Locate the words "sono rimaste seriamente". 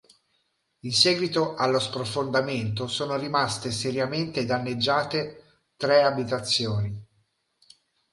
2.87-4.45